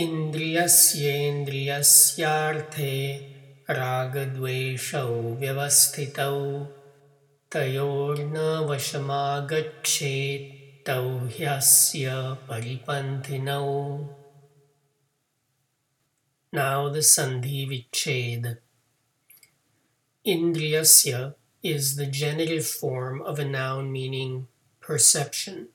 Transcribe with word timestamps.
इन्द्रियस्येन्द्रियस्यार्थे 0.00 2.92
रागद्वेषौ 3.78 5.12
व्यवस्थितौ 5.40 6.36
तयोर्न 7.52 8.36
वशमागच्छेत् 8.70 10.46
तौ 10.88 11.06
ह्यस्य 11.36 12.06
परिपन्थिनौ 12.50 13.70
Now 16.52 16.88
the 16.88 17.00
Sandhi 17.00 17.66
Vichhed. 17.70 18.58
Indriyasya 20.34 21.34
is 21.62 21.96
the 21.96 22.06
genitive 22.06 22.66
form 22.66 23.20
of 23.20 23.38
a 23.38 23.44
noun 23.44 23.92
meaning 23.92 24.46
perception, 24.80 25.68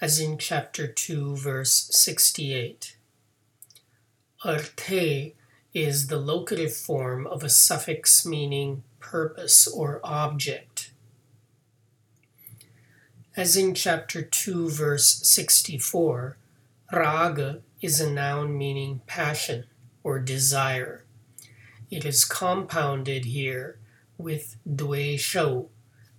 as 0.00 0.18
in 0.18 0.38
chapter 0.38 0.88
2, 0.88 1.36
verse 1.36 1.88
68. 1.92 2.96
Arte 4.43 5.35
is 5.71 6.07
the 6.07 6.17
locative 6.17 6.75
form 6.75 7.27
of 7.27 7.43
a 7.43 7.49
suffix 7.49 8.25
meaning 8.25 8.81
purpose 8.99 9.67
or 9.67 10.01
object. 10.03 10.91
As 13.37 13.55
in 13.55 13.75
chapter 13.75 14.23
2, 14.23 14.71
verse 14.71 15.21
64, 15.21 16.37
raga 16.91 17.61
is 17.81 18.01
a 18.01 18.09
noun 18.11 18.57
meaning 18.57 19.01
passion 19.05 19.65
or 20.03 20.17
desire. 20.17 21.03
It 21.91 22.03
is 22.03 22.25
compounded 22.25 23.25
here 23.25 23.77
with 24.17 24.57
dvesho, 24.67 25.67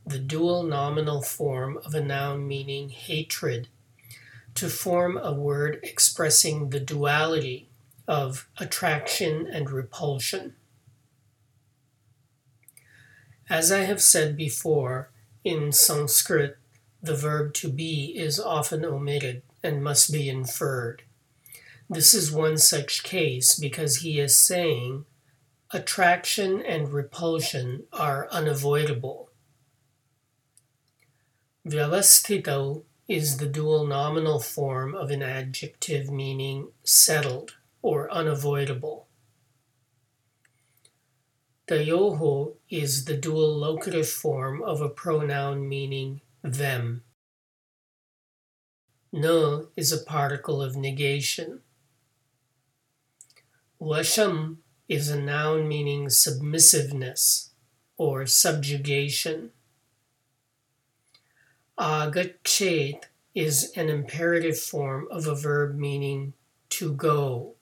the 0.07 0.21
dual 0.21 0.63
nominal 0.63 1.23
form 1.23 1.77
of 1.85 1.93
a 1.93 2.01
noun 2.01 2.47
meaning 2.47 2.91
hatred, 2.91 3.67
to 4.55 4.69
form 4.69 5.17
a 5.17 5.35
word 5.35 5.81
expressing 5.83 6.71
the 6.71 6.79
duality 6.79 7.69
of 8.07 8.49
attraction 8.59 9.47
and 9.47 9.71
repulsion. 9.71 10.55
As 13.49 13.71
I 13.71 13.81
have 13.81 14.01
said 14.01 14.37
before, 14.37 15.11
in 15.45 15.73
Sanskrit, 15.73 16.57
the 17.03 17.15
verb 17.15 17.53
to 17.55 17.69
be 17.69 18.15
is 18.17 18.39
often 18.39 18.85
omitted 18.85 19.43
and 19.63 19.83
must 19.83 20.13
be 20.13 20.29
inferred. 20.29 21.03
This 21.91 22.15
is 22.15 22.33
one 22.33 22.57
such 22.59 23.03
case 23.03 23.59
because 23.59 23.97
he 23.97 24.19
is 24.21 24.37
saying 24.37 25.05
attraction 25.73 26.63
and 26.63 26.93
repulsion 26.93 27.85
are 27.93 28.29
unavoidable. 28.31 29.31
Vyavasthito 31.67 32.85
is 33.09 33.37
the 33.37 33.47
dual 33.47 33.87
nominal 33.87 34.41
form 34.41 34.95
of 34.95 35.11
an 35.11 35.23
adjective 35.23 36.11
meaning 36.11 36.69
settled 36.83 37.57
or 37.83 38.11
unavoidable. 38.11 39.09
Dayoho 41.69 42.55
is 42.71 43.05
the 43.05 43.17
dual 43.17 43.57
locative 43.57 44.09
form 44.09 44.63
of 44.63 44.81
a 44.81 44.89
pronoun 44.89 45.69
meaning 45.69 46.21
them. 46.43 47.03
No 49.13 49.69
is 49.77 49.93
a 49.93 49.99
particle 50.03 50.63
of 50.63 50.77
negation. 50.77 51.61
Vasham 53.81 54.59
is 54.89 55.09
a 55.09 55.21
noun 55.21 55.69
meaning 55.69 56.09
submissiveness 56.09 57.51
or 57.97 58.27
subjugation. 58.27 59.51
Agachet 61.79 63.01
is 63.35 63.73
an 63.77 63.89
imperative 63.89 64.59
form 64.59 65.09
of 65.11 65.27
a 65.27 65.35
verb 65.35 65.77
meaning 65.77 66.35
to 66.71 66.93
go. 66.93 67.55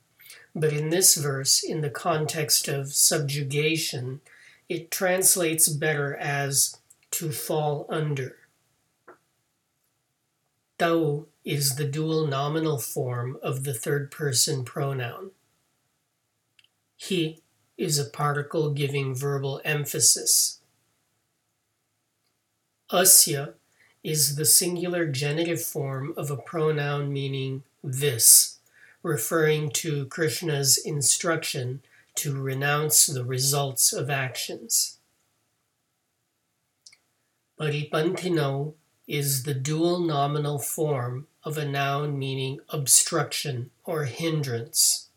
But 0.54 0.72
in 0.72 0.90
this 0.90 1.14
verse, 1.16 1.62
in 1.62 1.80
the 1.80 1.90
context 1.90 2.68
of 2.68 2.92
subjugation, 2.92 4.20
it 4.68 4.90
translates 4.90 5.68
better 5.68 6.16
as 6.16 6.78
to 7.12 7.32
fall 7.32 7.86
under. 7.88 8.36
Tau 10.78 11.26
is 11.44 11.76
the 11.76 11.84
dual 11.84 12.26
nominal 12.26 12.78
form 12.78 13.38
of 13.42 13.64
the 13.64 13.74
third 13.74 14.10
person 14.10 14.64
pronoun. 14.64 15.32
Hi 17.08 17.36
is 17.76 17.98
a 17.98 18.04
particle 18.04 18.70
giving 18.70 19.14
verbal 19.14 19.60
emphasis. 19.64 20.60
Asya 22.92 23.54
is 24.02 24.36
the 24.36 24.44
singular 24.44 25.06
genitive 25.06 25.62
form 25.62 26.14
of 26.16 26.30
a 26.30 26.36
pronoun 26.36 27.12
meaning 27.12 27.62
this, 27.82 28.59
referring 29.02 29.70
to 29.70 30.06
Krishna's 30.06 30.76
instruction 30.76 31.82
to 32.16 32.40
renounce 32.40 33.06
the 33.06 33.24
results 33.24 33.92
of 33.92 34.10
actions. 34.10 34.98
Paripantino 37.58 38.74
is 39.06 39.42
the 39.42 39.54
dual 39.54 40.00
nominal 40.00 40.58
form 40.58 41.26
of 41.44 41.58
a 41.58 41.64
noun 41.64 42.18
meaning 42.18 42.60
obstruction 42.68 43.70
or 43.84 44.04
hindrance. 44.04 45.08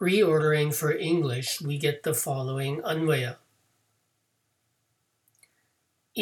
Reordering 0.00 0.74
for 0.74 0.92
English, 0.92 1.60
we 1.60 1.78
get 1.78 2.02
the 2.02 2.14
following 2.14 2.80
Anvaya. 2.82 3.36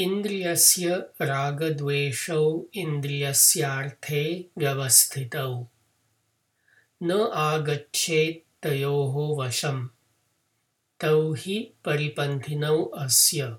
इन्द्रियस्य 0.04 0.96
रागद्वेषौ 1.22 2.44
इन्द्रियस्यार्थे 2.82 4.24
व्यवस्थितौ 4.58 5.52
न 7.04 7.20
आगच्छेत् 7.44 8.42
तयोः 8.64 9.16
वशम् 9.40 9.88
तौ 11.04 11.20
हि 11.44 11.60
परिपन्थिनौ 11.86 12.82
अस्य 13.04 13.56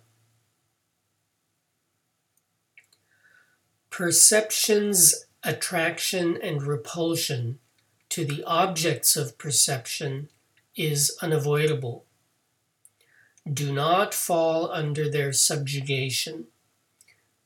Perception's 3.96 5.24
attraction 5.42 6.36
and 6.42 6.62
repulsion 6.62 7.58
to 8.10 8.26
the 8.26 8.44
objects 8.44 9.16
of 9.16 9.38
perception 9.38 10.28
is 10.76 11.16
unavoidable. 11.22 12.04
Do 13.51 13.73
not 13.73 14.13
fall 14.13 14.71
under 14.71 15.09
their 15.09 15.33
subjugation. 15.33 16.45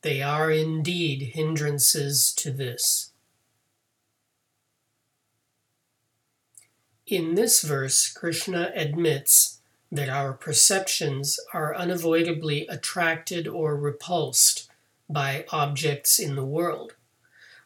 They 0.01 0.21
are 0.21 0.51
indeed 0.51 1.31
hindrances 1.33 2.33
to 2.33 2.51
this. 2.51 3.11
In 7.07 7.35
this 7.35 7.61
verse, 7.61 8.09
Krishna 8.09 8.71
admits 8.75 9.59
that 9.91 10.09
our 10.09 10.33
perceptions 10.33 11.39
are 11.53 11.75
unavoidably 11.75 12.67
attracted 12.67 13.47
or 13.47 13.75
repulsed 13.77 14.69
by 15.09 15.45
objects 15.51 16.19
in 16.19 16.35
the 16.35 16.45
world. 16.45 16.95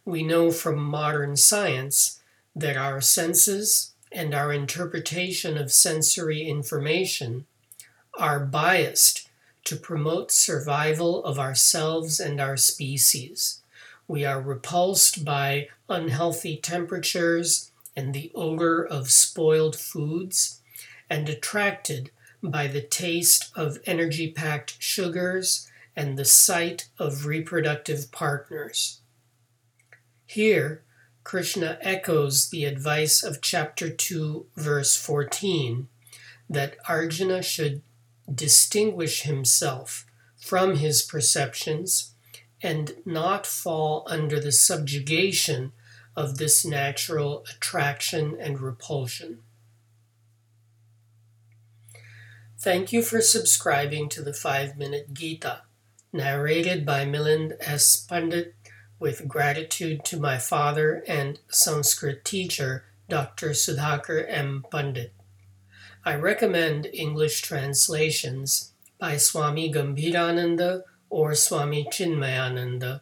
We 0.06 0.24
know 0.24 0.52
from 0.52 0.78
modern 0.78 1.38
science 1.38 2.22
that 2.56 2.78
our 2.78 3.02
senses 3.02 3.94
and 4.12 4.34
our 4.34 4.52
interpretation 4.52 5.58
of 5.58 5.72
sensory 5.72 6.48
information 6.48 7.46
are 8.20 8.40
biased 8.40 9.30
to 9.64 9.76
promote 9.76 10.32
survival 10.32 11.24
of 11.24 11.40
ourselves 11.40 12.20
and 12.20 12.40
our 12.40 12.58
species. 12.58 13.62
We 14.08 14.26
are 14.26 14.42
repulsed 14.42 15.24
by 15.24 15.70
unhealthy 15.88 16.58
temperatures 16.58 17.72
and 17.96 18.14
the 18.14 18.32
odor 18.36 18.86
of 18.86 19.12
spoiled 19.12 19.76
foods, 19.76 20.62
and 21.10 21.28
attracted 21.28 22.12
by 22.42 22.68
the 22.68 22.82
taste 22.82 23.52
of 23.56 23.80
energy 23.86 24.32
packed 24.32 24.78
sugars 24.80 25.70
and 25.96 26.18
the 26.18 26.26
sight 26.26 26.88
of 26.98 27.26
reproductive 27.26 28.12
partners. 28.12 29.02
Here, 30.26 30.84
Krishna 31.24 31.78
echoes 31.82 32.50
the 32.50 32.66
advice 32.66 33.24
of 33.24 33.42
chapter 33.42 33.90
2, 33.90 34.46
verse 34.56 34.96
14, 34.96 35.88
that 36.50 36.78
Arjuna 36.88 37.44
should 37.44 37.82
distinguish 38.34 39.22
himself 39.24 40.06
from 40.38 40.78
his 40.78 41.02
perceptions 41.02 42.14
and 42.62 42.94
not 43.06 43.46
fall 43.46 44.06
under 44.08 44.40
the 44.40 44.52
subjugation 44.52 45.72
of 46.16 46.38
this 46.38 46.66
natural 46.66 47.46
attraction 47.50 48.38
and 48.40 48.60
repulsion. 48.60 49.40
Thank 52.60 52.92
you 52.92 53.02
for 53.02 53.22
subscribing 53.22 54.10
to 54.10 54.22
the 54.22 54.34
5 54.34 54.78
Minute 54.78 55.14
Gita, 55.14 55.62
narrated 56.12 56.86
by 56.86 57.06
Milind 57.06 57.54
S. 57.62 57.96
Pandit 57.96 58.54
with 59.00 59.30
gratitude 59.30 60.04
to 60.04 60.20
my 60.20 60.38
father 60.38 61.04
and 61.08 61.40
Sanskrit 61.48 62.26
teacher, 62.26 62.84
Dr. 63.08 63.52
Sudhakar 63.52 64.26
M. 64.28 64.66
Pandit. 64.70 65.14
I 66.06 66.16
recommend 66.16 66.88
English 66.94 67.42
translations 67.42 68.72
by 69.00 69.18
Swami 69.18 69.72
Gambhirananda 69.72 70.84
or 71.10 71.36
Swami 71.36 71.88
Chinmayananda. 71.92 73.02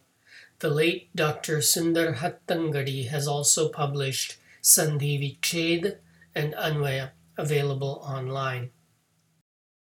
The 0.59 0.69
late 0.69 1.15
Dr. 1.15 1.59
Sundar 1.59 2.15
Hattangadi 2.15 3.07
has 3.09 3.27
also 3.27 3.69
published 3.69 4.37
Sandhi 4.63 5.19
Vichhed 5.21 5.97
and 6.33 6.55
Anvaya 6.55 7.11
available 7.37 8.01
online. 8.03 8.71